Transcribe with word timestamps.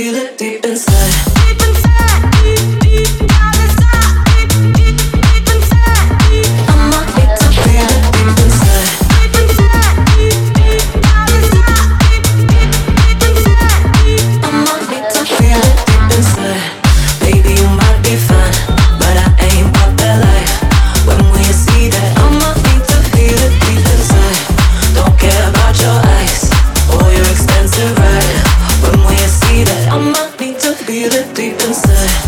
feel 0.00 0.14
it 0.14 0.38
deep 0.38 0.64
inside. 0.64 1.39
closer 31.82 32.20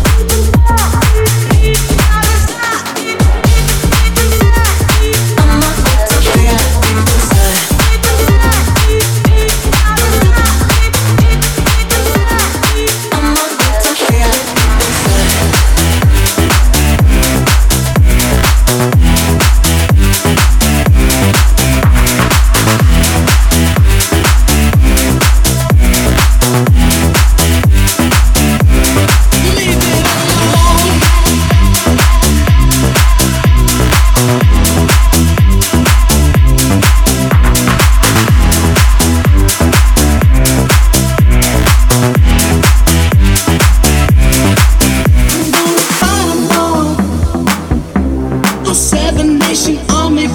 Seven 48.93 49.39
Nation 49.39 49.79
Army. 49.89 50.27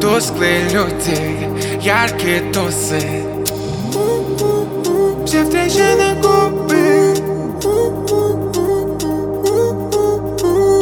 Тусклые 0.00 0.68
люди, 0.70 1.48
яркие 1.82 2.40
тусы 2.52 3.00
Все 5.26 5.44
встречи 5.44 5.94
на 5.98 6.14
губы 6.14 7.14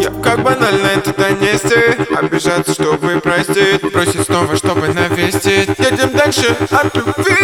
Я 0.00 0.11
как 0.23 0.43
банально 0.44 0.87
это 0.87 1.12
донести 1.12 2.15
Обижаться, 2.15 2.73
чтобы 2.73 3.20
простить 3.20 3.82
Бросить 3.93 4.25
снова, 4.25 4.55
чтобы 4.56 4.87
навестить 4.88 5.76
Едем 5.79 6.11
дальше 6.17 6.56
от 6.70 6.94
любви. 6.94 7.35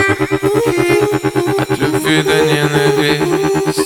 От 1.59 1.79
любви 1.79 2.23
до 2.23 2.45
ненависти 2.45 3.85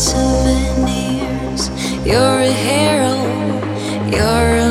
souvenirs. 0.00 1.70
You're 2.06 2.40
a 2.40 2.52
hero, 2.52 3.14
you're 4.10 4.61